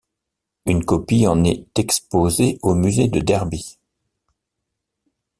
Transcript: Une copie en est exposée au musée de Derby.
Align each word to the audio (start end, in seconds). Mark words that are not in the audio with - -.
Une 0.65 0.83
copie 0.83 1.27
en 1.27 1.43
est 1.43 1.77
exposée 1.77 2.57
au 2.63 2.73
musée 2.73 3.07
de 3.07 3.19
Derby. 3.19 3.77